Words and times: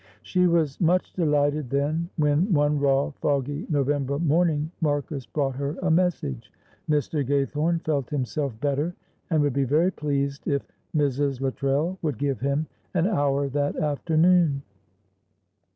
She 0.23 0.47
was 0.47 0.81
much 0.81 1.13
delighted 1.13 1.69
then 1.69 2.09
when 2.17 2.51
one 2.51 2.79
raw, 2.79 3.11
foggy 3.11 3.67
November 3.69 4.17
morning 4.17 4.71
Marcus 4.81 5.27
brought 5.27 5.53
her 5.57 5.77
a 5.83 5.91
message. 5.91 6.51
Mr. 6.89 7.23
Gaythorne 7.23 7.83
felt 7.83 8.09
himself 8.09 8.59
better, 8.59 8.95
and 9.29 9.43
would 9.43 9.53
be 9.53 9.63
very 9.63 9.91
pleased 9.91 10.47
if 10.47 10.63
Mrs. 10.95 11.39
Luttrell 11.39 11.99
would 12.01 12.17
give 12.17 12.39
him 12.39 12.65
an 12.95 13.05
hour 13.05 13.47
that 13.49 13.75
afternoon. 13.75 14.63